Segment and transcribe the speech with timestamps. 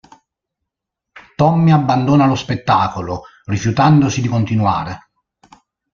[1.35, 4.99] Tommy abbandona lo spettacolo, rifiutandosi di continuare.